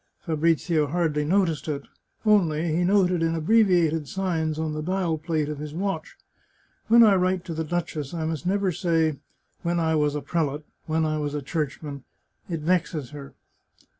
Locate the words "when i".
6.87-7.13, 9.61-9.93, 10.87-11.19